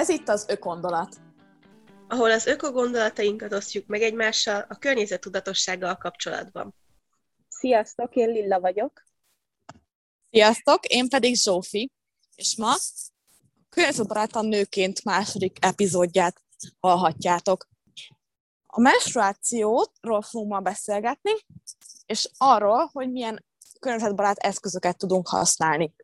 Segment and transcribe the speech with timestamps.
[0.00, 1.16] Ez itt az Ökondolat.
[2.08, 6.74] Ahol az ökogondolatainkat osztjuk meg egymással a környezettudatossággal kapcsolatban.
[7.48, 9.04] Sziasztok, én Lilla vagyok.
[10.30, 11.90] Sziasztok, én pedig Zsófi,
[12.36, 12.78] és ma a
[13.68, 16.42] környezetbarátan nőként második epizódját
[16.80, 17.68] hallhatjátok.
[18.66, 21.32] A menstruációról fogunk ma beszélgetni,
[22.06, 23.44] és arról, hogy milyen
[23.80, 25.94] környezetbarát eszközöket tudunk használni.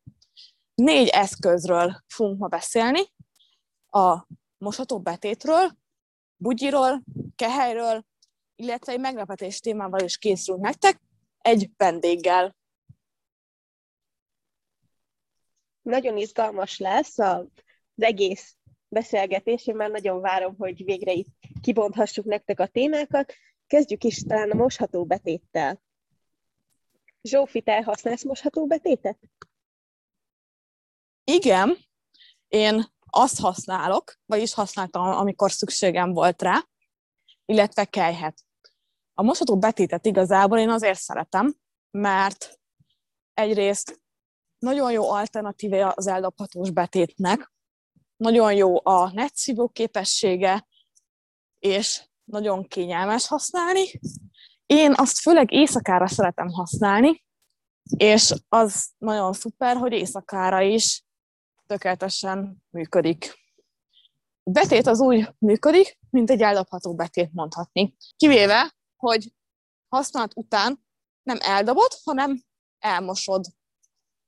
[0.74, 3.14] Négy eszközről fogunk ma beszélni,
[3.96, 4.26] a
[4.58, 5.76] mosható betétről,
[6.36, 7.02] bugyiról,
[7.36, 8.04] kehelyről,
[8.56, 11.00] illetve egy meglepetés témával is készülünk nektek,
[11.38, 12.56] egy vendéggel.
[15.82, 17.46] Nagyon izgalmas lesz az
[17.96, 18.56] egész
[18.88, 23.34] beszélgetés, én már nagyon várom, hogy végre itt kibonthassuk nektek a témákat.
[23.66, 25.82] Kezdjük is talán a mosható betéttel.
[27.22, 29.18] Zsófi, te használsz mosható betétet?
[31.24, 31.76] Igen,
[32.48, 36.66] én azt használok, vagyis használtam, amikor szükségem volt rá,
[37.44, 38.44] illetve kelyhet.
[39.14, 41.54] A mosható betétet igazából én azért szeretem,
[41.90, 42.60] mert
[43.34, 44.00] egyrészt
[44.58, 47.52] nagyon jó alternatíve az eldobhatós betétnek,
[48.16, 50.66] nagyon jó a netszívó képessége,
[51.58, 54.00] és nagyon kényelmes használni.
[54.66, 57.24] Én azt főleg éjszakára szeretem használni,
[57.96, 61.05] és az nagyon szuper, hogy éjszakára is
[61.66, 63.34] tökéletesen működik.
[64.42, 67.96] A betét az úgy működik, mint egy eldobható betét mondhatni.
[68.16, 69.34] Kivéve, hogy
[69.88, 70.84] használat után
[71.22, 72.42] nem eldobod, hanem
[72.78, 73.44] elmosod.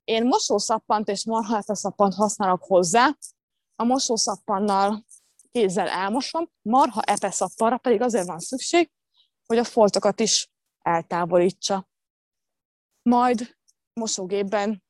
[0.05, 3.17] Én mosószappant és marháltaszappant használok hozzá.
[3.77, 5.05] A mosószappannal
[5.51, 8.91] kézzel elmosom, marha epeszappanra pedig azért van szükség,
[9.47, 11.89] hogy a foltokat is eltávolítsa.
[13.03, 13.57] Majd
[13.93, 14.85] mosógépben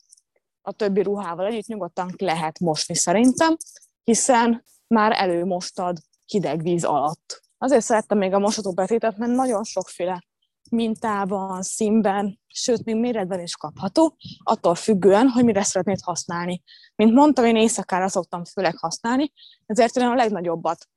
[0.69, 3.57] a többi ruhával együtt nyugodtan lehet mosni szerintem,
[4.05, 7.43] hiszen már előmostad hideg víz alatt.
[7.59, 10.23] Azért szerettem még a mosató betétet, mert nagyon sokféle
[10.71, 16.63] mintában, színben, sőt, még méretben is kapható, attól függően, hogy mire szeretnéd használni.
[16.95, 19.33] Mint mondtam, én éjszakára szoktam főleg használni,
[19.67, 20.89] ezért én a legnagyobbat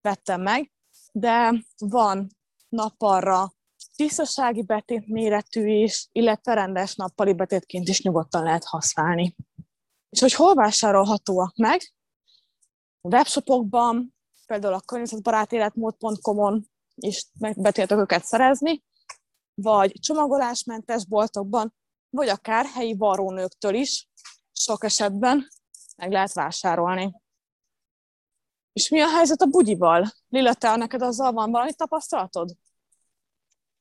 [0.00, 0.72] vettem meg,
[1.12, 2.26] de van
[2.68, 3.52] nappalra
[3.96, 9.36] tisztasági betét méretű is, illetve rendes nappali betétként is nyugodtan lehet használni.
[10.10, 11.80] És hogy hol vásárolhatóak meg?
[13.00, 14.14] A webshopokban,
[14.46, 18.84] például a környezetbarátéletmód.com-on is be őket szerezni,
[19.54, 21.74] vagy csomagolásmentes boltokban,
[22.10, 24.08] vagy akár helyi varrónőktől is
[24.52, 25.48] sok esetben
[25.96, 27.14] meg lehet vásárolni.
[28.72, 30.12] És mi a helyzet a bugyival?
[30.28, 32.56] Lila, te neked azzal van valami tapasztalatod?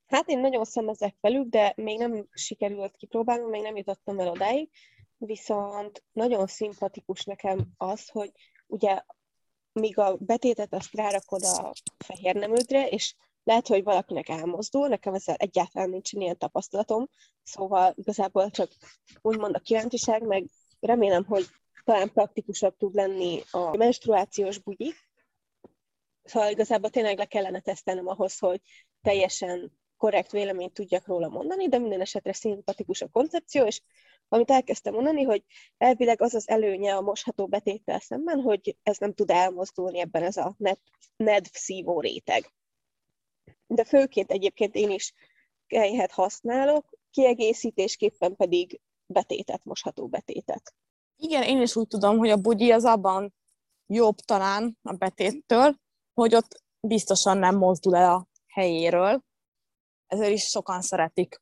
[0.08, 4.70] Hát én nagyon szemezek velük, de még nem sikerült kipróbálnom, még nem jutottam el odáig,
[5.18, 8.32] viszont nagyon szimpatikus nekem az, hogy
[8.68, 9.02] ugye
[9.72, 11.74] míg a betétet azt rárakod a
[12.06, 17.10] fehér neműdre, és lehet, hogy valakinek elmozdul, nekem ezzel egyáltalán nincs ilyen tapasztalatom,
[17.44, 18.72] szóval igazából csak
[19.22, 20.46] úgymond a kíváncsiság, meg
[20.80, 21.46] remélem, hogy
[21.84, 24.94] talán praktikusabb tud lenni a menstruációs bugyi.
[26.24, 28.62] Szóval igazából tényleg le kellene tesztelnem ahhoz, hogy
[29.02, 29.72] teljesen
[30.06, 33.82] korrekt véleményt tudjak róla mondani, de minden esetre szimpatikus a koncepció, és
[34.28, 35.44] amit elkezdtem mondani, hogy
[35.78, 40.38] elvileg az az előnye a mosható betéttel szemben, hogy ez nem tud elmozdulni ebben ez
[40.38, 40.56] a
[41.16, 42.54] nedv szívó réteg.
[43.68, 45.14] De főként egyébként én is
[45.68, 50.74] helyet használok, kiegészítésképpen pedig betétet, mosható betétet.
[51.16, 53.34] Igen, én is úgy tudom, hogy a bugyi az abban
[53.88, 55.76] jobb talán a betéttől,
[56.14, 59.24] hogy ott biztosan nem mozdul el a helyéről,
[60.08, 61.42] ezért is sokan szeretik.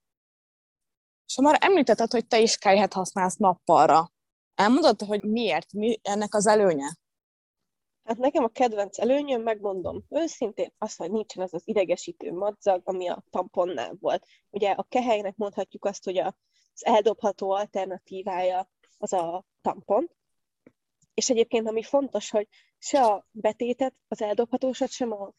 [1.25, 4.11] És már említetted, hogy te is kelyhet használsz nappalra,
[4.55, 6.97] elmondod, hogy miért, mi ennek az előnye?
[8.03, 13.07] Hát nekem a kedvenc előnyöm, megmondom őszintén, az, hogy nincsen az az idegesítő madzag, ami
[13.07, 14.25] a tamponnál volt.
[14.49, 16.33] Ugye a kehelynek mondhatjuk azt, hogy az
[16.85, 20.09] eldobható alternatívája az a tampon,
[21.13, 22.47] és egyébként ami fontos, hogy
[22.77, 25.33] se a betétet, az eldobhatósat, sem a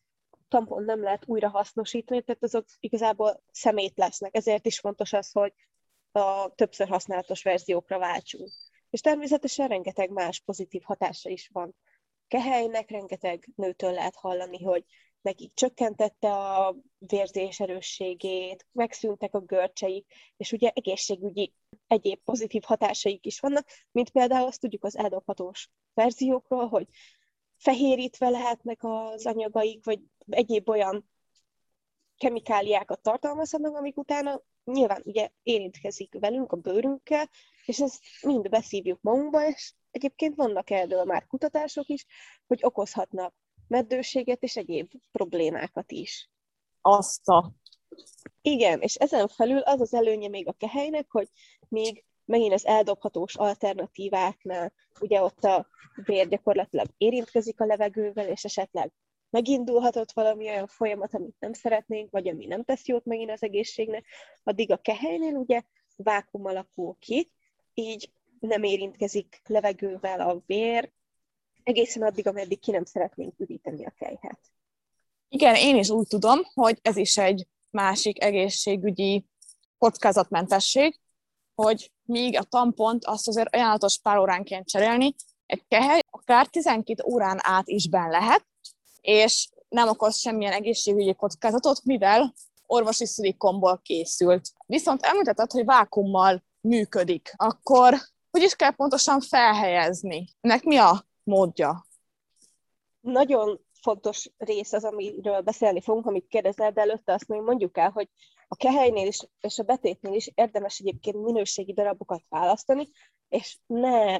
[0.54, 4.36] tampon nem lehet újra hasznosítani, tehát azok igazából szemét lesznek.
[4.36, 5.52] Ezért is fontos az, hogy
[6.12, 8.50] a többször használatos verziókra váltsunk.
[8.90, 11.74] És természetesen rengeteg más pozitív hatása is van.
[12.28, 14.84] Kehelynek rengeteg nőtől lehet hallani, hogy
[15.20, 20.06] nekik csökkentette a vérzés erősségét, megszűntek a görcseik,
[20.36, 21.52] és ugye egészségügyi
[21.86, 26.86] egyéb pozitív hatásaik is vannak, mint például azt tudjuk az eldobhatós verziókról, hogy
[27.56, 31.11] fehérítve lehetnek az anyagaik, vagy egyéb olyan
[32.17, 37.31] kemikáliákat tartalmazhatnak, amik utána nyilván ugye érintkezik velünk, a bőrünkkel,
[37.65, 42.06] és ezt mind beszívjuk magunkba, és egyébként vannak erről már kutatások is,
[42.47, 43.35] hogy okozhatnak
[43.69, 46.31] meddőséget és egyéb problémákat is.
[46.81, 47.53] Azt a...
[48.43, 51.29] Igen, és ezen felül az az előnye még a kehelynek, hogy
[51.69, 58.93] még megint az eldobhatós alternatíváknál, ugye ott a vér gyakorlatilag érintkezik a levegővel, és esetleg
[59.34, 64.06] megindulhatott valami olyan folyamat, amit nem szeretnénk, vagy ami nem tesz jót megint az egészségnek,
[64.42, 65.62] addig a kehelynél ugye
[65.96, 67.31] vákum alakul ki,
[67.75, 70.92] így nem érintkezik levegővel a vér,
[71.62, 74.38] egészen addig, ameddig ki nem szeretnénk üdíteni a kejhet.
[75.28, 79.25] Igen, én is úgy tudom, hogy ez is egy másik egészségügyi
[79.78, 81.00] kockázatmentesség,
[81.54, 85.14] hogy míg a tampont azt azért ajánlatos pár óránként cserélni,
[85.46, 88.52] egy kehely akár 12 órán át is ben lehet,
[89.04, 92.34] és nem okoz semmilyen egészségügyi kockázatot, mivel
[92.66, 94.52] orvosi szilikonból készült.
[94.66, 97.94] Viszont említetted, hogy vákummal működik, akkor
[98.30, 100.28] hogy is kell pontosan felhelyezni?
[100.40, 101.86] Ennek mi a módja?
[103.00, 107.90] Nagyon fontos rész az, amiről beszélni fogunk, amit kérdezel, de előtte azt még mondjuk el,
[107.90, 108.08] hogy
[108.48, 112.88] a kehelynél is, és a betétnél is érdemes egyébként minőségi darabokat választani,
[113.28, 114.18] és ne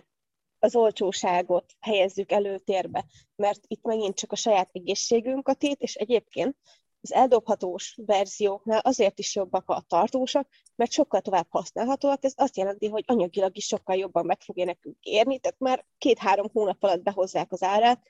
[0.65, 3.05] az olcsóságot helyezzük előtérbe,
[3.37, 6.57] mert itt megint csak a saját egészségünk a és egyébként
[7.01, 12.25] az eldobhatós verzióknál azért is jobbak a tartósak, mert sokkal tovább használhatóak.
[12.25, 16.49] Ez azt jelenti, hogy anyagilag is sokkal jobban meg fogja nekünk érni, tehát már két-három
[16.53, 18.03] hónap alatt behozzák az árát,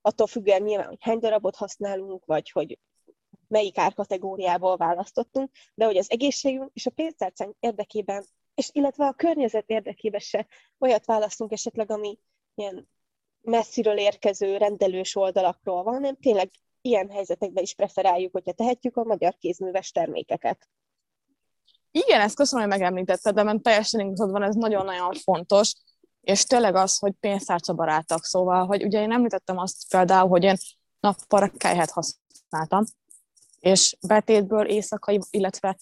[0.00, 2.78] attól függően nyilván, hogy hány darabot használunk, vagy hogy
[3.48, 8.24] melyik árkategóriából választottunk, de hogy az egészségünk és a pénztárcánk érdekében,
[8.58, 10.46] és illetve a környezet érdekében se
[10.78, 12.18] olyat választunk esetleg, ami
[12.54, 12.88] ilyen
[13.40, 16.50] messziről érkező rendelős oldalakról van, hanem tényleg
[16.80, 20.68] ilyen helyzetekben is preferáljuk, hogyha tehetjük a magyar kézműves termékeket.
[21.90, 25.72] Igen, ezt köszönöm, hogy megemlítetted, de mert teljesen igazad van, ez nagyon-nagyon fontos,
[26.20, 30.56] és tényleg az, hogy pénztárca barátok, szóval, hogy ugye én említettem azt például, hogy én
[31.00, 32.84] nappal kejhet használtam,
[33.60, 35.76] és betétből éjszakai, illetve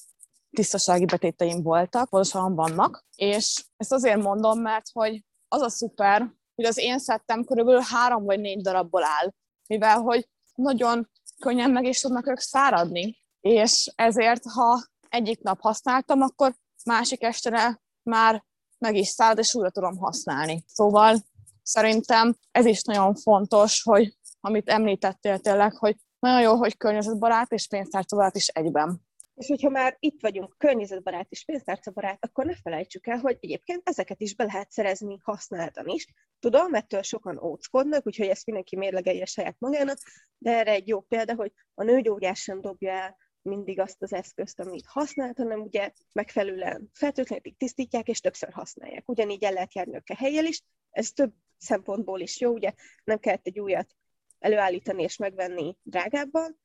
[0.56, 6.64] tisztasági betéteim voltak, pontosan vannak, és ezt azért mondom, mert hogy az a szuper, hogy
[6.64, 9.32] az én szettem körülbelül három vagy négy darabból áll,
[9.68, 11.10] mivel hogy nagyon
[11.40, 16.54] könnyen meg is tudnak ők száradni, és ezért, ha egyik nap használtam, akkor
[16.84, 18.44] másik estére már
[18.78, 20.64] meg is szárad, és újra tudom használni.
[20.66, 21.16] Szóval
[21.62, 27.66] szerintem ez is nagyon fontos, hogy amit említettél tényleg, hogy nagyon jó, hogy környezetbarát és
[27.66, 29.05] pénztárcabarát is egyben.
[29.36, 34.20] És hogyha már itt vagyunk, környezetbarát és pénztárcabarát, akkor ne felejtsük el, hogy egyébként ezeket
[34.20, 36.06] is be lehet szerezni használtan is.
[36.38, 39.98] Tudom, ettől sokan óckodnak, úgyhogy ezt mindenki mérlegelje saját magának,
[40.38, 44.60] de erre egy jó példa, hogy a nőgyógyás sem dobja el mindig azt az eszközt,
[44.60, 49.08] amit használt, hanem ugye megfelelően feltöltlenítik, tisztítják, és többször használják.
[49.08, 52.72] Ugyanígy el lehet járni a helyjel is, ez több szempontból is jó, ugye
[53.04, 53.94] nem kellett egy újat
[54.38, 56.58] előállítani és megvenni drágábban,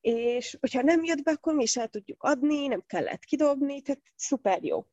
[0.00, 4.02] és hogyha nem jött be, akkor mi is el tudjuk adni, nem kellett kidobni, tehát
[4.14, 4.84] szuper jó.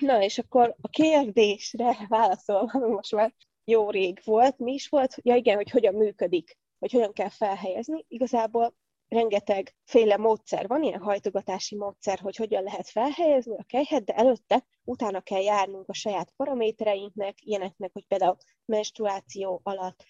[0.00, 3.34] Na, és akkor a kérdésre válaszolva, ami most már
[3.64, 8.04] jó rég volt, mi is volt, ja igen, hogy hogyan működik, hogy hogyan kell felhelyezni.
[8.08, 8.74] Igazából
[9.08, 14.66] rengeteg féle módszer van, ilyen hajtogatási módszer, hogy hogyan lehet felhelyezni a kejhet, de előtte
[14.84, 20.04] utána kell járnunk a saját paramétereinknek, ilyeneknek, hogy például menstruáció alatt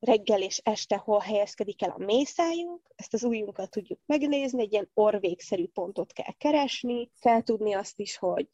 [0.00, 4.90] reggel és este hol helyezkedik el a mészájunk, ezt az ujjunkat tudjuk megnézni, egy ilyen
[4.94, 8.48] orvégszerű pontot kell keresni, kell tudni azt is, hogy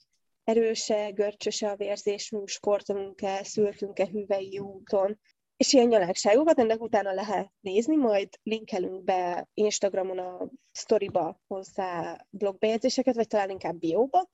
[0.45, 5.19] erőse, görcsöse a vérzésünk, sportolunk-e, szültünk-e hüvei úton,
[5.57, 13.15] és ilyen nyalánkságokat ennek utána lehet nézni, majd linkelünk be Instagramon a storyba hozzá blogbejegyzéseket,
[13.15, 14.29] vagy talán inkább bióba,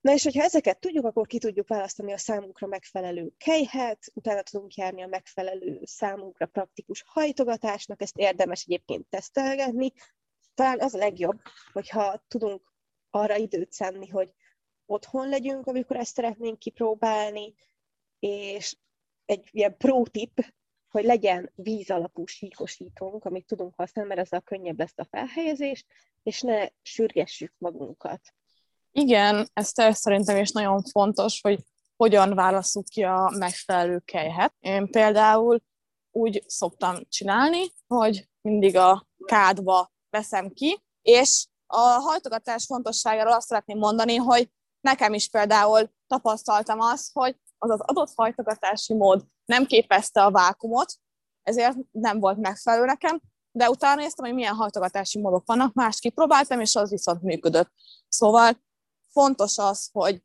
[0.00, 4.74] Na és hogyha ezeket tudjuk, akkor ki tudjuk választani a számunkra megfelelő kejhet, utána tudunk
[4.74, 9.92] járni a megfelelő számunkra praktikus hajtogatásnak, ezt érdemes egyébként tesztelgetni.
[10.54, 11.40] Talán az a legjobb,
[11.72, 12.72] hogyha tudunk
[13.10, 14.32] arra időt szenni, hogy
[14.86, 17.54] otthon legyünk, amikor ezt szeretnénk kipróbálni,
[18.18, 18.76] és
[19.24, 20.54] egy ilyen pro tip,
[20.88, 25.84] hogy legyen víz alapú síkosítónk, amit tudunk használni, mert ezzel könnyebb lesz a felhelyezés,
[26.22, 28.34] és ne sürgessük magunkat.
[28.98, 31.64] Igen, ez szerintem is nagyon fontos, hogy
[31.96, 34.54] hogyan válasszuk ki a megfelelő kejhet.
[34.58, 35.60] Én például
[36.10, 43.78] úgy szoktam csinálni, hogy mindig a kádba veszem ki, és a hajtogatás fontosságáról azt szeretném
[43.78, 44.50] mondani, hogy
[44.80, 50.94] nekem is például tapasztaltam azt, hogy az az adott hajtogatási mód nem képezte a vákumot,
[51.42, 56.60] ezért nem volt megfelelő nekem, de utána néztem, hogy milyen hajtogatási módok vannak, más kipróbáltam,
[56.60, 57.70] és az viszont működött.
[58.08, 58.66] Szóval
[59.10, 60.22] fontos az, hogy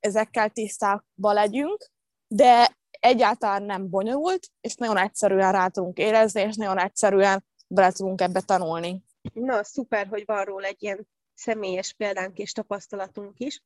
[0.00, 1.90] ezekkel tisztában legyünk,
[2.28, 8.20] de egyáltalán nem bonyolult, és nagyon egyszerűen rá tudunk érezni, és nagyon egyszerűen bele tudunk
[8.20, 9.04] ebbe tanulni.
[9.32, 13.62] Na, szuper, hogy van róla egy ilyen személyes példánk és tapasztalatunk is.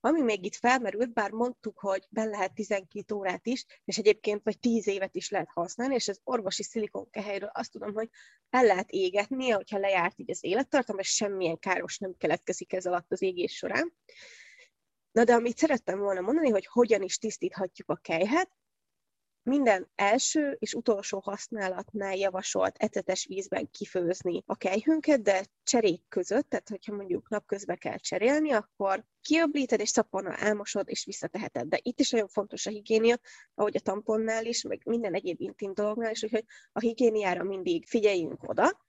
[0.00, 4.58] Ami még itt felmerült, bár mondtuk, hogy be lehet 12 órát is, és egyébként vagy
[4.58, 8.08] 10 évet is lehet használni, és az orvosi szilikonkehelyről azt tudom, hogy
[8.50, 13.12] el lehet égetni, hogyha lejárt így az élettartam, és semmilyen káros nem keletkezik ez alatt
[13.12, 13.94] az égés során.
[15.12, 18.50] Na de amit szerettem volna mondani, hogy hogyan is tisztíthatjuk a kejhet,
[19.48, 26.68] minden első és utolsó használatnál javasolt ecetes vízben kifőzni a kejhünket, de cserék között, tehát
[26.68, 31.68] hogyha mondjuk napközben kell cserélni, akkor kiöblíted és szaponnal elmosod és visszateheted.
[31.68, 33.16] De itt is nagyon fontos a higiénia,
[33.54, 38.48] ahogy a tamponnál is, meg minden egyéb intim dolognál is, úgyhogy a higiéniára mindig figyeljünk
[38.48, 38.86] oda.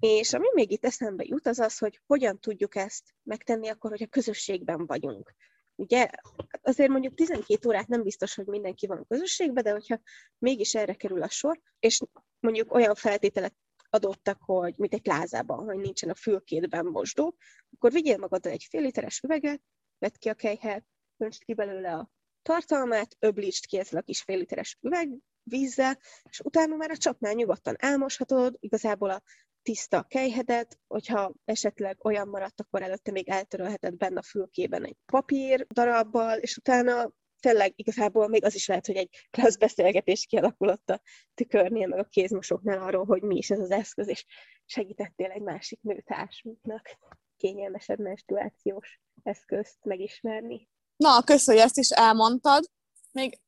[0.00, 4.06] És ami még itt eszembe jut, az az, hogy hogyan tudjuk ezt megtenni akkor, hogyha
[4.06, 5.34] közösségben vagyunk.
[5.78, 10.00] Ugye hát azért mondjuk 12 órát nem biztos, hogy mindenki van közösségben, de hogyha
[10.38, 12.00] mégis erre kerül a sor, és
[12.40, 13.54] mondjuk olyan feltételek
[13.90, 17.36] adottak, hogy mint egy plázában, hogy nincsen a fülkédben mosdó,
[17.74, 19.62] akkor vigyél magaddal egy fél literes üveget,
[19.98, 20.84] vedd ki a kejhet,
[21.16, 22.10] öntsd ki belőle a
[22.42, 25.08] tartalmát, öblítsd ki ezzel a kis fél literes üveg
[25.42, 25.98] vízzel,
[26.30, 29.22] és utána már a csapnál nyugodtan elmoshatod, igazából a
[29.68, 35.66] tiszta kejhedet, hogyha esetleg olyan maradt, akkor előtte még eltörölheted benne a fülkében egy papír
[35.66, 41.00] darabbal, és utána tényleg igazából még az is lehet, hogy egy klassz beszélgetés kialakulott a
[41.34, 44.24] tükörnél, meg a kézmosóknál arról, hogy mi is ez az eszköz, és
[44.64, 46.98] segítettél egy másik nőtársnak
[47.36, 50.68] kényelmesebb menstruációs eszközt megismerni.
[50.96, 52.64] Na, köszönjük, ezt is elmondtad.
[53.12, 53.40] Még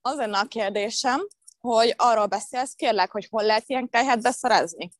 [0.00, 1.26] az lenne a kérdésem,
[1.60, 4.90] hogy arról beszélsz, kérlek, hogy hol lehet ilyen kejhet beszerezni?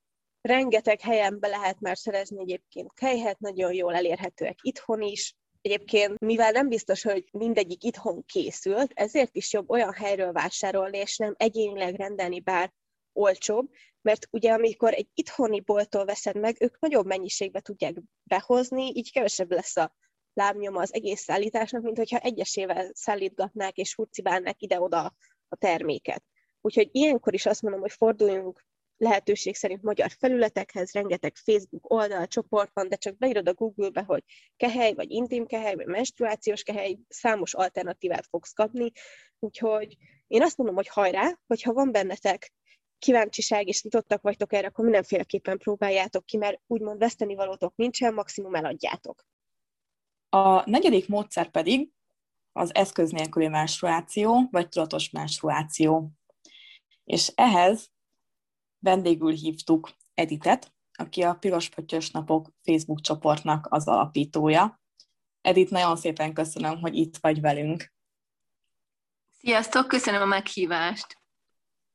[0.48, 5.36] Rengeteg helyen be lehet már szerezni egyébként kejhet, nagyon jól elérhetőek itthon is.
[5.60, 11.16] Egyébként, mivel nem biztos, hogy mindegyik itthon készült, ezért is jobb olyan helyről vásárolni, és
[11.16, 12.72] nem egyénileg rendelni, bár
[13.12, 13.70] olcsóbb,
[14.02, 19.50] mert ugye amikor egy itthoni boltól veszed meg, ők nagyobb mennyiségbe tudják behozni, így kevesebb
[19.50, 19.94] lesz a
[20.32, 25.14] lábnyoma az egész szállításnak, mint hogyha egyesével szállítgatnák és hurcibálnák ide-oda
[25.48, 26.24] a terméket.
[26.60, 28.66] Úgyhogy ilyenkor is azt mondom, hogy forduljunk
[28.98, 34.22] lehetőség szerint magyar felületekhez, rengeteg Facebook oldal, csoport van, de csak beírod a Google-be, hogy
[34.56, 38.90] kehely, vagy intim kehely, vagy menstruációs kehely, számos alternatívát fogsz kapni.
[39.38, 42.52] Úgyhogy én azt mondom, hogy hajrá, hogyha van bennetek
[42.98, 48.54] kíváncsiság és nyitottak vagytok erre, akkor mindenféleképpen próbáljátok ki, mert úgymond veszteni valótok nincsen, maximum
[48.54, 49.26] eladjátok.
[50.28, 51.90] A negyedik módszer pedig
[52.52, 56.10] az eszköz nélküli menstruáció, vagy tudatos menstruáció.
[57.04, 57.90] És ehhez
[58.78, 64.80] vendégül hívtuk Editet, aki a Piros Pöttyös Napok Facebook csoportnak az alapítója.
[65.40, 67.92] Edit, nagyon szépen köszönöm, hogy itt vagy velünk.
[69.38, 71.18] Sziasztok, köszönöm a meghívást!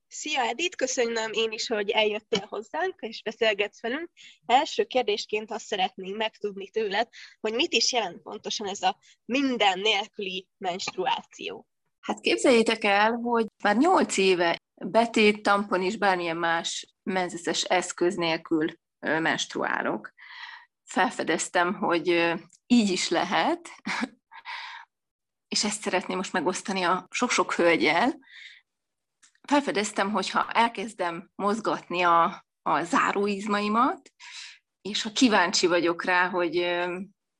[0.08, 4.10] Szia Edith, köszönöm én is, hogy eljöttél hozzánk, és beszélgetsz velünk.
[4.46, 7.08] Első kérdésként azt szeretnénk megtudni tőled,
[7.40, 11.68] hogy mit is jelent pontosan ez a minden nélküli menstruáció.
[12.00, 18.74] Hát képzeljétek el, hogy már nyolc éve betét, tampon és bármilyen más menzeszes eszköz nélkül
[19.00, 20.14] menstruálok.
[20.84, 22.34] Felfedeztem, hogy
[22.68, 23.70] így is lehet,
[25.54, 28.18] és ezt szeretném most megosztani a sok-sok hölgyel.
[29.48, 34.12] Felfedeztem, hogy ha elkezdem mozgatni a, a záróizmaimat,
[34.82, 36.54] és ha kíváncsi vagyok rá, hogy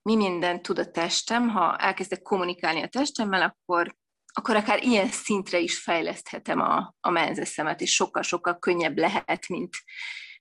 [0.02, 3.96] mi minden tud a testem, ha elkezdek kommunikálni a testemmel, akkor
[4.34, 9.76] akkor akár ilyen szintre is fejleszthetem a, a menzeszemet, és sokkal-sokkal könnyebb lehet, mint,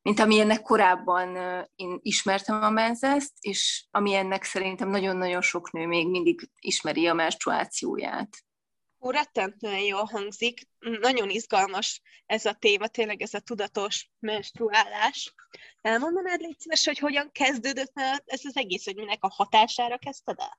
[0.03, 1.37] mint amilyennek korábban
[1.75, 8.29] én ismertem a menzeszt, és amilyennek szerintem nagyon-nagyon sok nő még mindig ismeri a menstruációját.
[9.01, 15.35] Ó, rettentően jól hangzik, nagyon izgalmas ez a téma, tényleg ez a tudatos menstruálás.
[15.81, 17.93] Elmondanád, légy szíves, hogy hogyan kezdődött
[18.25, 20.57] ez az egész, hogy minek a hatására kezdted el?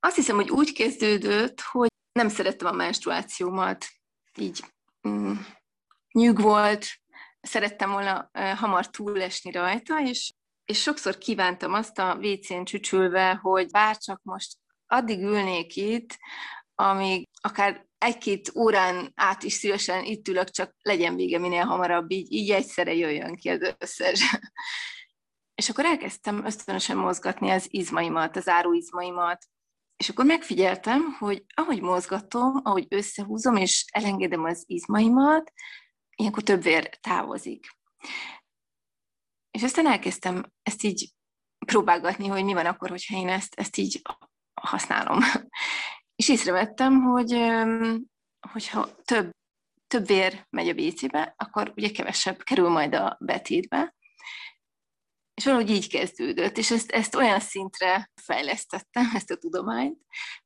[0.00, 3.86] Azt hiszem, hogy úgy kezdődött, hogy nem szerettem a menstruációmat,
[4.38, 4.64] így
[5.08, 5.34] mm,
[6.12, 6.86] nyug volt,
[7.40, 10.32] szerettem volna hamar túlesni rajta, és,
[10.64, 14.56] és sokszor kívántam azt a WC-n csücsülve, hogy bárcsak most
[14.86, 16.18] addig ülnék itt,
[16.74, 22.32] amíg akár egy-két órán át is szívesen itt ülök, csak legyen vége minél hamarabb, így,
[22.32, 24.20] így egyszerre jöjjön ki az összes.
[25.60, 29.46] És akkor elkezdtem ösztönösen mozgatni az izmaimat, az áruizmaimat,
[29.96, 35.52] és akkor megfigyeltem, hogy ahogy mozgatom, ahogy összehúzom, és elengedem az izmaimat,
[36.16, 37.66] ilyenkor több vér távozik.
[39.50, 41.12] És aztán elkezdtem ezt így
[41.66, 44.02] próbálgatni, hogy mi van akkor, hogyha én ezt, ezt így
[44.54, 45.18] használom.
[46.16, 47.32] És észrevettem, hogy
[48.52, 49.30] hogyha több,
[49.86, 53.94] több vér megy a vécébe, akkor ugye kevesebb kerül majd a betétbe.
[55.34, 59.98] És valahogy így kezdődött, és ezt, ezt olyan szintre fejlesztettem, ezt a tudományt.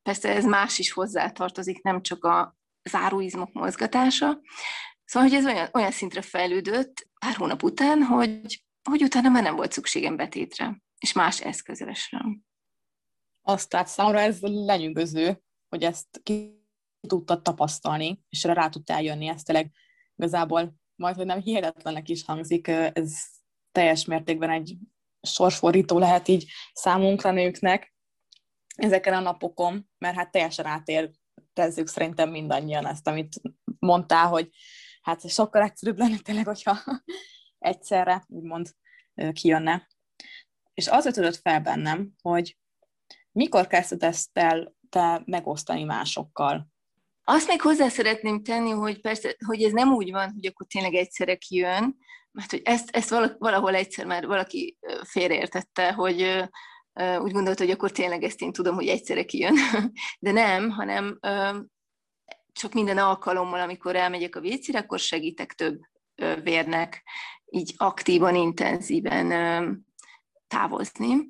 [0.03, 2.57] Persze ez más is hozzátartozik, nem csak a
[2.91, 4.41] záróizmok mozgatása.
[5.05, 9.57] Szóval, hogy ez olyan, olyan szintre fejlődött pár hónap után, hogy, hogy utána már nem
[9.57, 12.25] volt szükségem betétre, és más eszközösre.
[13.43, 16.67] Azt tehát számomra ez lenyűgöző, hogy ezt ki
[17.09, 19.71] tudtad tapasztalni, és erre rá tudtál jönni, ez tényleg
[20.17, 23.13] igazából majd, hogy nem hihetetlenek is hangzik, ez
[23.73, 24.77] teljes mértékben egy
[25.23, 27.95] sorsfordító lehet így számunkra nőknek
[28.77, 33.41] ezeken a napokon, mert hát teljesen átértezzük szerintem mindannyian ezt, amit
[33.79, 34.49] mondtál, hogy
[35.03, 36.79] hát sokkal egyszerűbb lenne tényleg, hogyha
[37.59, 38.71] egyszerre, úgymond
[39.33, 39.89] kijönne.
[40.75, 42.59] És az ötődött fel bennem, hogy
[43.33, 46.69] mikor kezdted ezt el te megosztani másokkal?
[47.25, 50.95] Azt még hozzá szeretném tenni, hogy persze, hogy ez nem úgy van, hogy akkor tényleg
[50.95, 51.97] egyszerre kijön,
[52.39, 56.49] mert hogy ezt, ezt valahol egyszer már valaki félreértette, hogy
[57.19, 59.55] úgy gondolta, hogy akkor tényleg ezt én tudom, hogy egyszerre kijön.
[60.19, 61.19] De nem, hanem
[62.53, 65.81] csak minden alkalommal, amikor elmegyek a vécére, akkor segítek több
[66.43, 67.03] vérnek
[67.51, 69.29] így aktívan, intenzíven
[70.47, 71.29] távozni.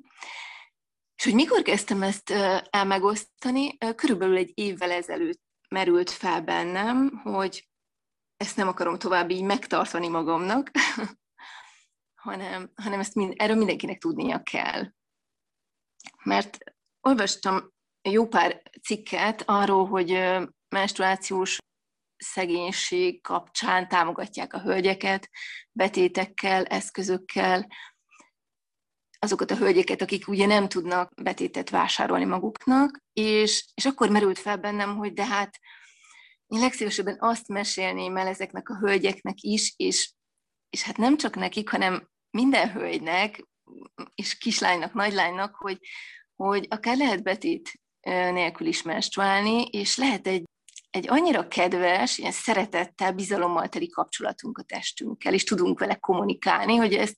[1.15, 2.33] És hogy mikor kezdtem ezt
[2.69, 7.68] elmegosztani, körülbelül egy évvel ezelőtt merült fel bennem, hogy
[8.39, 10.71] ezt nem akarom tovább így megtartani magamnak,
[12.25, 14.91] hanem, hanem ezt mind, erről mindenkinek tudnia kell.
[16.23, 16.57] Mert
[17.01, 20.09] olvastam jó pár cikket arról, hogy
[20.69, 21.57] menstruációs
[22.17, 25.29] szegénység kapcsán támogatják a hölgyeket
[25.71, 27.67] betétekkel, eszközökkel,
[29.19, 34.57] azokat a hölgyeket, akik ugye nem tudnak betétet vásárolni maguknak, és, és akkor merült fel
[34.57, 35.59] bennem, hogy de hát
[36.49, 40.11] én legszívesebben azt mesélném el ezeknek a hölgyeknek is, és,
[40.69, 43.47] és hát nem csak nekik, hanem minden hölgynek,
[44.15, 45.77] és kislánynak, nagylánynak, hogy,
[46.35, 47.71] hogy akár lehet betét
[48.31, 50.43] nélkül is menstruálni, és lehet egy,
[50.89, 56.93] egy annyira kedves, ilyen szeretettel, bizalommal teli kapcsolatunk a testünkkel, és tudunk vele kommunikálni, hogy
[56.93, 57.17] ezt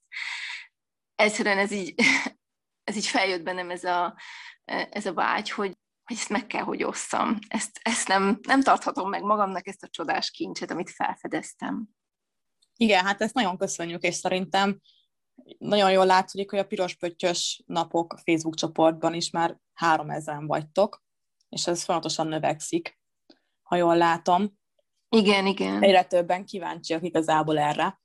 [1.15, 1.94] egyszerűen ez így,
[2.89, 4.17] ez így feljött bennem ez a,
[4.89, 5.78] ez a vágy, hogy,
[6.12, 7.39] hogy ezt meg kell, hogy osszam.
[7.47, 11.88] Ezt, ezt nem, nem tarthatom meg magamnak, ezt a csodás kincset, amit felfedeztem.
[12.76, 14.80] Igen, hát ezt nagyon köszönjük, és szerintem
[15.58, 21.04] nagyon jól látszik, hogy a Piros Pöttyös napok Facebook csoportban is már három ezeren vagytok,
[21.50, 23.00] és ez folyamatosan növekszik,
[23.62, 24.60] ha jól látom.
[25.10, 25.84] Igen, igen.
[25.84, 28.02] Egyre többen kíváncsiak igazából erre.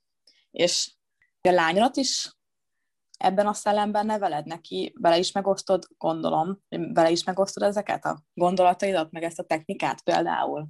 [0.51, 0.95] És
[1.41, 2.36] a lányodat is
[3.17, 9.11] ebben a szellemben neveled neki, bele is megosztod, gondolom, bele is megosztod ezeket a gondolataidat,
[9.11, 10.67] meg ezt a technikát például?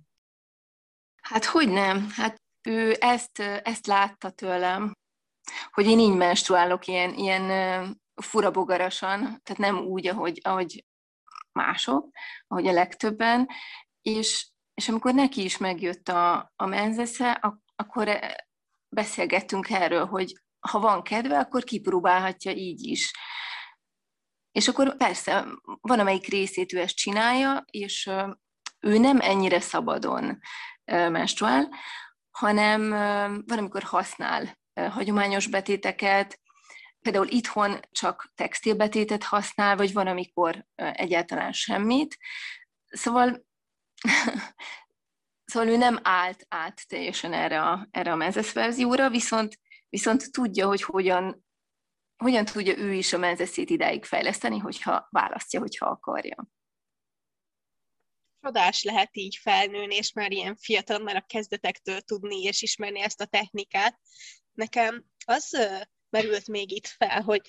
[1.21, 2.07] Hát hogy nem?
[2.09, 4.91] Hát ő ezt, ezt látta tőlem,
[5.71, 10.85] hogy én így menstruálok ilyen, ilyen furabogarasan, tehát nem úgy, ahogy, ahogy
[11.51, 12.09] mások,
[12.47, 13.47] ahogy a legtöbben,
[14.01, 17.31] és, és amikor neki is megjött a, a menzesze,
[17.75, 18.19] akkor
[18.89, 23.11] beszélgettünk erről, hogy ha van kedve, akkor kipróbálhatja így is.
[24.51, 25.45] És akkor persze,
[25.81, 28.09] van amelyik részét ő ezt csinálja, és
[28.79, 30.39] ő nem ennyire szabadon
[30.85, 31.69] menstruál,
[32.31, 32.89] hanem
[33.45, 36.39] van, amikor használ hagyományos betéteket,
[37.01, 42.17] például itthon csak textilbetétet használ, vagy van, amikor egyáltalán semmit.
[42.85, 43.45] Szóval,
[45.51, 50.67] szóval ő nem állt át teljesen erre a, erre a mezes verzióra, viszont viszont tudja,
[50.67, 51.45] hogy hogyan,
[52.17, 56.47] hogyan tudja ő is a menzeszét idáig fejleszteni, hogyha választja, hogyha akarja.
[58.41, 63.21] Csodás lehet így felnőni, és már ilyen fiatal, már a kezdetektől tudni és ismerni ezt
[63.21, 63.99] a technikát.
[64.51, 65.57] Nekem az
[66.09, 67.41] merült még itt fel, hogy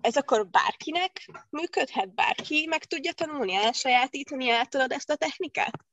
[0.00, 5.84] ez akkor bárkinek működhet, bárki meg tudja tanulni, elsajátítani általad ezt a technikát?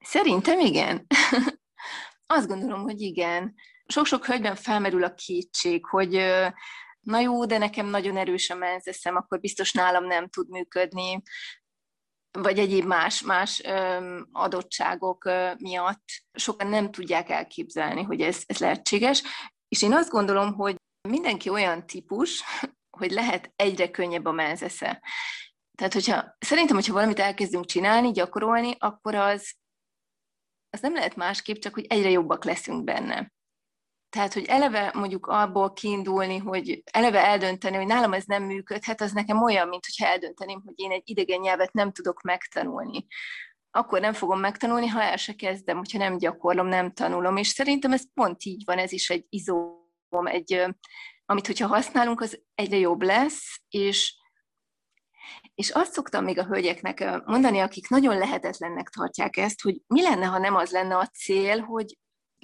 [0.00, 1.06] Szerintem igen.
[2.26, 3.54] Azt gondolom, hogy igen
[3.92, 6.10] sok-sok hölgyben felmerül a kétség, hogy
[7.00, 11.22] na jó, de nekem nagyon erős a menzeszem, akkor biztos nálam nem tud működni,
[12.38, 13.62] vagy egyéb más, más
[14.32, 19.22] adottságok miatt sokan nem tudják elképzelni, hogy ez, ez lehetséges.
[19.68, 20.76] És én azt gondolom, hogy
[21.08, 22.42] mindenki olyan típus,
[22.98, 25.02] hogy lehet egyre könnyebb a menzesze.
[25.74, 29.54] Tehát, hogyha, szerintem, hogyha valamit elkezdünk csinálni, gyakorolni, akkor az,
[30.70, 33.32] az nem lehet másképp, csak hogy egyre jobbak leszünk benne.
[34.12, 39.12] Tehát, hogy eleve mondjuk abból kiindulni, hogy eleve eldönteni, hogy nálam ez nem működhet, az
[39.12, 43.06] nekem olyan, mint hogyha eldönteném, hogy én egy idegen nyelvet nem tudok megtanulni.
[43.70, 47.36] akkor nem fogom megtanulni, ha el se kezdem, hogyha nem gyakorlom, nem tanulom.
[47.36, 50.64] És szerintem ez pont így van, ez is egy izóm, egy,
[51.24, 54.14] amit hogyha használunk, az egyre jobb lesz, és
[55.54, 60.26] és azt szoktam még a hölgyeknek mondani, akik nagyon lehetetlennek tartják ezt, hogy mi lenne,
[60.26, 61.96] ha nem az lenne a cél, hogy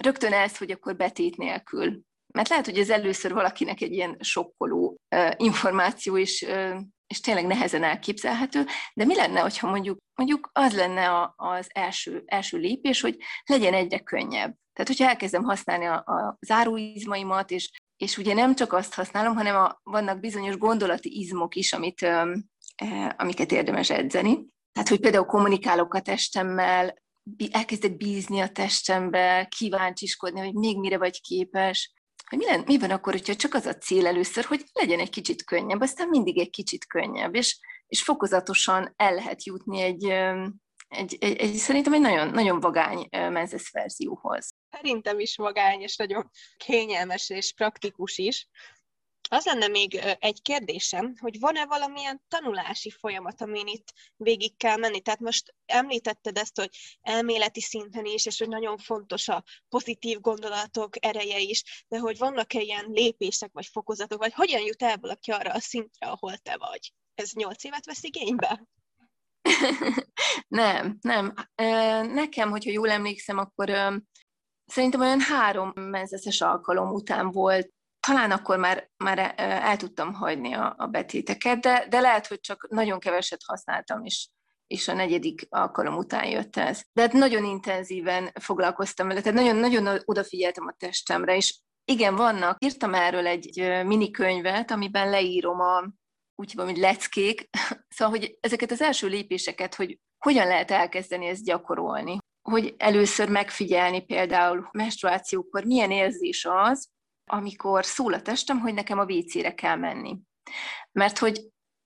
[0.03, 2.01] rögtön ez, hogy akkor betét nélkül.
[2.33, 7.45] Mert lehet, hogy ez először valakinek egy ilyen sokkoló uh, információ, és, uh, és tényleg
[7.45, 13.01] nehezen elképzelhető, de mi lenne, hogyha mondjuk, mondjuk az lenne a, az első, első lépés,
[13.01, 14.55] hogy legyen egyre könnyebb.
[14.73, 19.55] Tehát, hogyha elkezdem használni a, a záróizmaimat, és, és ugye nem csak azt használom, hanem
[19.55, 22.49] a, vannak bizonyos gondolati izmok is, amit, um,
[23.17, 24.47] amiket érdemes edzeni.
[24.71, 26.95] Tehát, hogy például kommunikálok a testemmel,
[27.51, 31.93] elkezdek bízni a testembe, kíváncsiskodni, hogy még mire vagy képes,
[32.29, 35.09] hogy mi, len, mi van akkor, hogyha csak az a cél először, hogy legyen egy
[35.09, 40.05] kicsit könnyebb, aztán mindig egy kicsit könnyebb, és, és fokozatosan el lehet jutni egy,
[40.87, 44.55] egy, egy, egy szerintem egy nagyon, nagyon vagány menzesz verzióhoz.
[44.69, 48.47] Szerintem is vagány, és nagyon kényelmes és praktikus is.
[49.31, 55.01] Az lenne még egy kérdésem, hogy van-e valamilyen tanulási folyamat, amin itt végig kell menni?
[55.01, 56.69] Tehát most említetted ezt, hogy
[57.01, 62.61] elméleti szinten is, és hogy nagyon fontos a pozitív gondolatok ereje is, de hogy vannak-e
[62.61, 66.93] ilyen lépések vagy fokozatok, vagy hogyan jut el valaki arra a szintre, ahol te vagy?
[67.15, 68.67] Ez nyolc évet vesz igénybe?
[70.47, 71.33] nem, nem.
[72.13, 73.69] Nekem, hogyha jól emlékszem, akkor
[74.65, 80.73] szerintem olyan három menzeszes alkalom után volt talán akkor már, már el tudtam hagyni a,
[80.77, 84.27] a betéteket, de, de lehet, hogy csak nagyon keveset használtam, és,
[84.67, 86.81] és a negyedik alkalom után jött ez.
[86.93, 92.63] De hát nagyon intenzíven foglalkoztam vele, tehát nagyon, nagyon odafigyeltem a testemre, és igen, vannak.
[92.65, 95.91] Írtam erről egy minikönyvet, amiben leírom a,
[96.35, 97.49] úgy hívom, hogy leckék,
[97.95, 102.17] szóval, hogy ezeket az első lépéseket, hogy hogyan lehet elkezdeni ezt gyakorolni.
[102.41, 106.89] Hogy először megfigyelni például menstruációkor milyen érzés az,
[107.31, 110.17] amikor szól a testem, hogy nekem a WC-re kell menni.
[110.91, 111.41] Mert hogy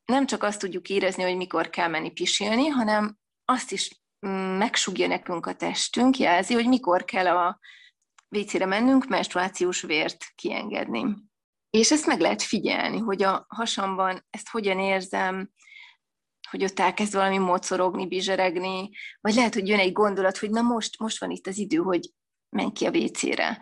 [0.05, 5.07] nem csak azt tudjuk érezni, hogy mikor kell menni pisilni, hanem azt is mm, megsugja
[5.07, 7.59] nekünk a testünk, jelzi, hogy mikor kell a
[8.29, 11.15] WC-re mennünk, menstruációs vért kiengedni.
[11.69, 15.51] És ezt meg lehet figyelni, hogy a hasamban ezt hogyan érzem,
[16.49, 18.89] hogy ott elkezd valami mocorogni, bizseregni,
[19.21, 22.09] vagy lehet, hogy jön egy gondolat, hogy na most, most van itt az idő, hogy
[22.49, 23.59] menj ki a WC-re.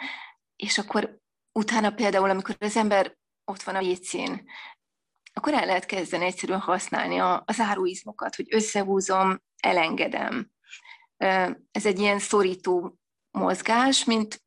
[0.55, 1.19] És akkor
[1.51, 4.49] utána például, amikor az ember ott van a vécén,
[5.33, 10.51] akkor el lehet kezdeni egyszerűen használni a, az áruizmokat, hogy összehúzom, elengedem.
[11.71, 12.99] Ez egy ilyen szorító
[13.31, 14.43] mozgás, mint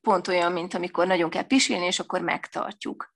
[0.00, 3.14] pont olyan, mint amikor nagyon kell pisilni, és akkor megtartjuk.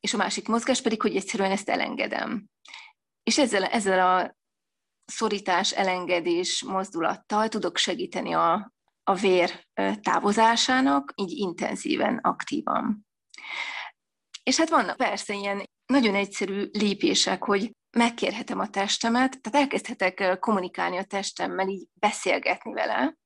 [0.00, 2.48] És a másik mozgás pedig, hogy egyszerűen ezt elengedem.
[3.22, 4.36] És ezzel, ezzel a
[5.04, 8.72] szorítás, elengedés mozdulattal tudok segíteni a,
[9.10, 9.66] a vér
[10.02, 13.06] távozásának, így intenzíven, aktívan.
[14.42, 20.96] És hát vannak persze ilyen nagyon egyszerű lépések, hogy megkérhetem a testemet, tehát elkezdhetek kommunikálni
[20.96, 23.16] a testemmel, így beszélgetni vele,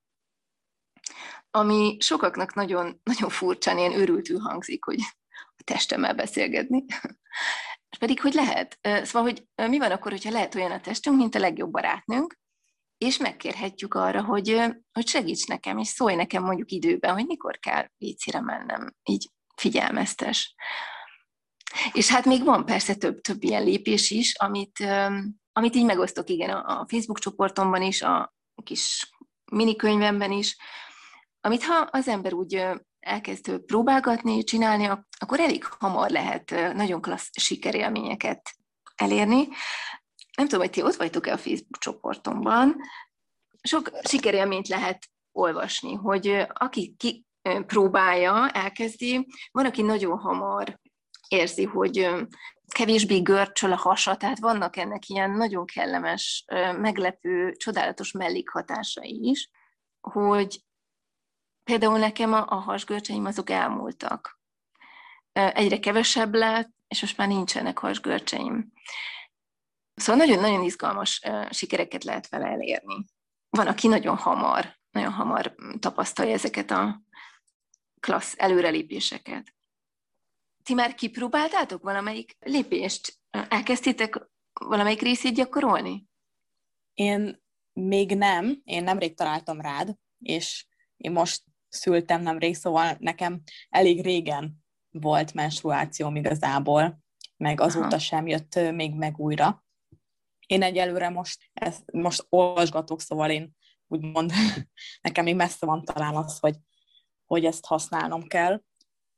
[1.51, 5.01] ami sokaknak nagyon, nagyon furcsán, ilyen őrültül hangzik, hogy
[5.57, 6.85] a testemmel beszélgetni.
[7.88, 8.79] És pedig, hogy lehet.
[8.83, 12.38] Szóval, hogy mi van akkor, hogyha lehet olyan a testünk, mint a legjobb barátnőnk,
[12.98, 14.61] és megkérhetjük arra, hogy,
[14.92, 20.54] hogy segíts nekem, és szólj nekem mondjuk időben, hogy mikor kell vécére mennem, így figyelmeztes.
[21.92, 24.87] És hát még van persze több, több ilyen lépés is, amit,
[25.52, 29.12] amit így megosztok, igen, a Facebook csoportomban is, a kis
[29.52, 30.57] minikönyvemben is,
[31.40, 32.66] amit ha az ember úgy
[33.00, 38.50] elkezd próbálgatni, csinálni, akkor elég hamar lehet nagyon klassz sikerélményeket
[38.96, 39.48] elérni
[40.37, 42.77] nem tudom, hogy ti ott vagytok-e a Facebook csoportomban,
[43.62, 47.25] sok sikerélményt lehet olvasni, hogy aki ki
[47.66, 50.81] próbálja, elkezdi, van, aki nagyon hamar
[51.29, 52.11] érzi, hogy
[52.68, 56.44] kevésbé görcsöl a hasa, tehát vannak ennek ilyen nagyon kellemes,
[56.79, 59.51] meglepő, csodálatos mellékhatásai is,
[60.01, 60.64] hogy
[61.64, 64.40] például nekem a, a hasgörcseim azok elmúltak.
[65.33, 68.73] Egyre kevesebb lett, és most már nincsenek hasgörcseim.
[69.94, 73.04] Szóval nagyon-nagyon izgalmas sikereket lehet vele elérni.
[73.50, 77.02] Van, aki nagyon hamar, nagyon hamar tapasztalja ezeket a
[78.00, 79.54] klassz előrelépéseket.
[80.62, 83.18] Ti már kipróbáltátok valamelyik lépést?
[83.30, 86.07] Elkezdtétek valamelyik részét gyakorolni?
[86.94, 94.02] Én még nem, én nemrég találtam rád, és én most szültem nemrég, szóval nekem elég
[94.02, 96.98] régen volt menstruációm igazából,
[97.37, 97.98] meg azóta Aha.
[97.98, 99.64] sem jött még meg újra
[100.46, 104.33] én egyelőre most, ezt, most olvasgatok, szóval én úgymond
[105.02, 106.57] nekem még messze van talán az, hogy,
[107.24, 108.62] hogy ezt használnom kell.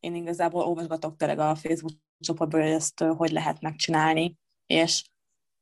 [0.01, 4.37] Én igazából olvasgatok tényleg a Facebook csoportból, hogy ezt hogy lehet megcsinálni,
[4.67, 5.05] és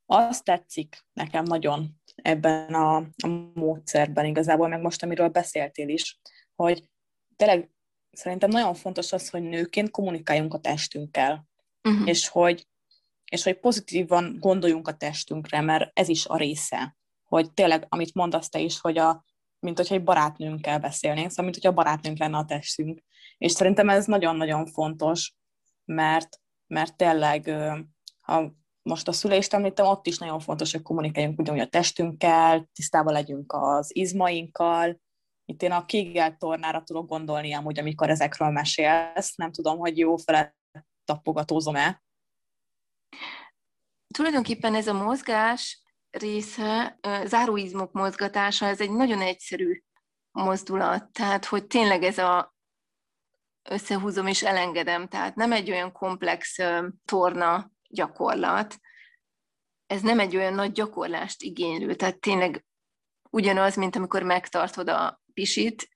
[0.06, 6.20] azt tetszik nekem nagyon ebben a, a módszerben igazából, meg most, amiről beszéltél is,
[6.54, 6.88] hogy
[7.36, 7.70] tényleg
[8.10, 11.48] szerintem nagyon fontos az, hogy nőként kommunikáljunk a testünkkel,
[11.88, 12.08] uh-huh.
[12.08, 12.66] és hogy
[13.30, 18.48] és hogy pozitívan gondoljunk a testünkre, mert ez is a része, hogy tényleg, amit mondasz
[18.48, 19.24] te is, hogy a,
[19.58, 23.02] mint hogyha egy barátnőnkkel beszélnénk, szóval mint hogyha a barátnőnk lenne a testünk.
[23.38, 25.34] És szerintem ez nagyon-nagyon fontos,
[25.84, 27.54] mert, mert tényleg,
[28.20, 33.12] ha most a szülést említem, ott is nagyon fontos, hogy kommunikáljunk ugyanúgy a testünkkel, tisztában
[33.12, 35.00] legyünk az izmainkkal.
[35.44, 39.36] Itt én a kégel tornára tudok gondolni amúgy, amikor ezekről mesélsz.
[39.36, 40.56] Nem tudom, hogy jó fele
[41.04, 42.03] tapogatózom-e.
[44.14, 49.82] Tulajdonképpen ez a mozgás része, záróizmok mozgatása, ez egy nagyon egyszerű
[50.30, 51.12] mozdulat.
[51.12, 52.54] Tehát, hogy tényleg ez a
[53.62, 56.58] összehúzom és elengedem, tehát nem egy olyan komplex
[57.04, 58.78] torna gyakorlat,
[59.86, 62.64] ez nem egy olyan nagy gyakorlást igénylő, tehát tényleg
[63.30, 65.88] ugyanaz, mint amikor megtartod a pisit,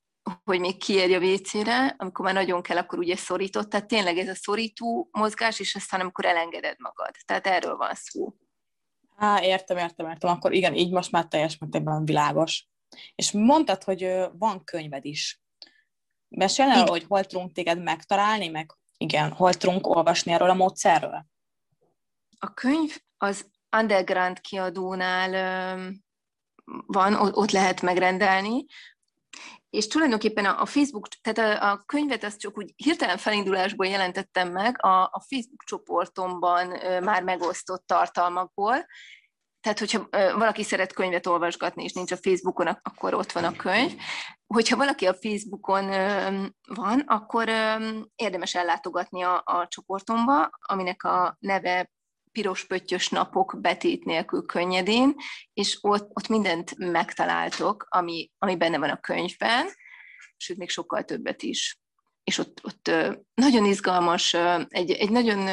[0.44, 4.28] hogy még kiérj a WC-re, amikor már nagyon kell, akkor ugye szorított, tehát tényleg ez
[4.28, 7.14] a szorító mozgás, és aztán amikor elengeded magad.
[7.24, 8.34] Tehát erről van szó.
[9.16, 10.30] Á, értem, értem, értem.
[10.30, 12.68] Akkor igen, így most már teljes mértékben világos.
[13.14, 15.40] És mondtad, hogy van könyved is.
[16.28, 21.26] Mesélj hogy hol tudunk téged megtalálni, meg igen, hol tudunk olvasni erről a módszerről?
[22.38, 25.30] A könyv az Underground kiadónál
[26.86, 28.64] van, ott lehet megrendelni,
[29.70, 34.84] és tulajdonképpen a, Facebook, tehát a, a könyvet azt csak úgy hirtelen felindulásból jelentettem meg
[34.84, 36.68] a, a Facebook csoportomban
[37.02, 38.86] már megosztott tartalmakból,
[39.60, 43.92] tehát, hogyha valaki szeret könyvet olvasgatni, és nincs a Facebookon, akkor ott van a könyv.
[44.46, 45.86] Hogyha valaki a Facebookon
[46.66, 47.48] van, akkor
[48.14, 51.90] érdemes ellátogatni a, a csoportomba, aminek a neve
[52.38, 55.14] piros pöttyös napok betét nélkül könnyedén,
[55.52, 59.66] és ott, ott mindent megtaláltok, ami, ami benne van a könyvben,
[60.36, 61.78] sőt, még sokkal többet is.
[62.24, 62.90] És ott, ott
[63.34, 64.34] nagyon izgalmas,
[64.68, 65.48] egy, egy nagyon,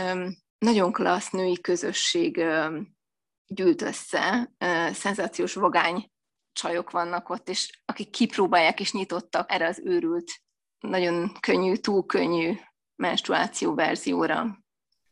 [0.57, 2.45] nagyon klassz női közösség
[3.47, 4.51] gyűlt össze,
[4.93, 6.11] szenzációs vagány
[6.53, 10.31] csajok vannak ott, és akik kipróbálják és nyitottak erre az őrült,
[10.79, 12.53] nagyon könnyű, túl könnyű
[12.95, 14.64] menstruáció verzióra.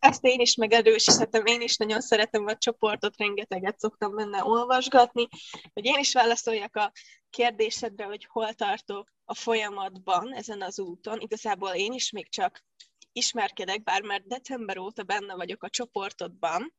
[0.04, 5.28] Ezt én is megerősíthetem, én is nagyon szeretem a csoportot, rengeteget szoktam benne olvasgatni,
[5.74, 6.92] hogy én is válaszoljak a
[7.30, 11.20] kérdésedre, hogy hol tartok a folyamatban ezen az úton.
[11.20, 12.64] Igazából én is még csak
[13.12, 16.74] ismerkedek, bár már december óta benne vagyok a csoportodban,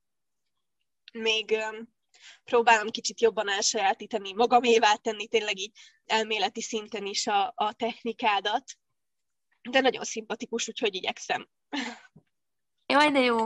[1.12, 1.56] még
[2.44, 5.72] próbálom kicsit jobban elsajátítani, magamévá tenni tényleg így
[6.04, 8.72] elméleti szinten is a, a technikádat,
[9.70, 11.48] de nagyon szimpatikus, úgyhogy igyekszem.
[12.94, 13.44] Jaj, de jó!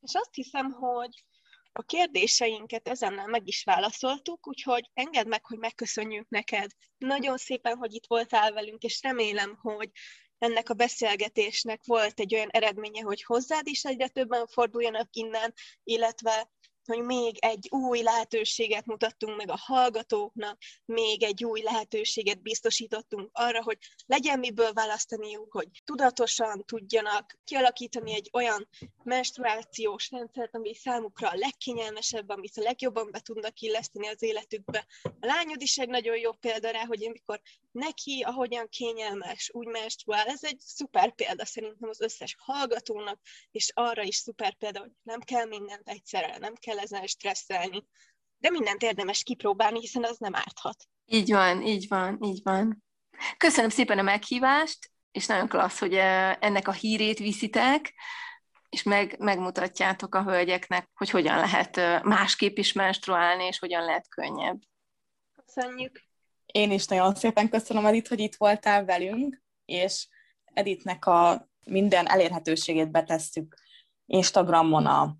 [0.00, 1.24] És azt hiszem, hogy
[1.72, 6.70] a kérdéseinket ezennel meg is válaszoltuk, úgyhogy engedd meg, hogy megköszönjük neked.
[6.98, 9.90] Nagyon szépen, hogy itt voltál velünk, és remélem, hogy
[10.38, 16.50] ennek a beszélgetésnek volt egy olyan eredménye, hogy hozzád is egyre többen forduljanak innen, illetve
[16.86, 23.62] hogy még egy új lehetőséget mutattunk meg a hallgatóknak, még egy új lehetőséget biztosítottunk arra,
[23.62, 28.68] hogy legyen miből választaniuk, hogy tudatosan tudjanak kialakítani egy olyan
[29.02, 34.86] menstruációs rendszert, ami számukra a legkényelmesebb, amit a legjobban be tudnak illeszteni az életükbe.
[35.02, 37.40] A lányod is egy nagyon jó példa rá, hogy amikor
[37.74, 44.02] neki, ahogyan kényelmes, úgy menstruál, ez egy szuper példa szerintem az összes hallgatónak, és arra
[44.02, 47.86] is szuper példa, hogy nem kell mindent egyszerre, nem kell ezen stresszelni.
[48.38, 50.88] De mindent érdemes kipróbálni, hiszen az nem árthat.
[51.04, 52.84] Így van, így van, így van.
[53.36, 57.94] Köszönöm szépen a meghívást, és nagyon klassz, hogy eh, ennek a hírét viszitek,
[58.68, 64.08] és meg, megmutatjátok a hölgyeknek, hogy hogyan lehet eh, másképp is menstruálni, és hogyan lehet
[64.08, 64.58] könnyebb.
[65.46, 66.03] Köszönjük!
[66.54, 70.08] Én is nagyon szépen köszönöm, Edith, hogy itt voltál velünk, és
[70.44, 73.54] Editnek a minden elérhetőségét betesszük
[74.06, 75.16] Instagramon a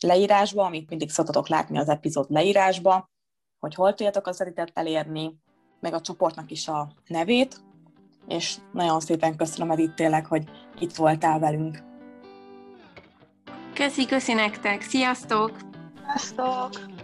[0.00, 3.10] leírásba, amit mindig szoktatok látni az epizód leírásba,
[3.58, 5.36] hogy hol tudjátok az editet elérni,
[5.80, 7.60] meg a csoportnak is a nevét,
[8.28, 10.44] és nagyon szépen köszönöm Edith tényleg, hogy
[10.78, 11.82] itt voltál velünk.
[13.74, 15.56] Köszi, köszi nektek, sziasztok!
[16.02, 16.95] Sziasztok!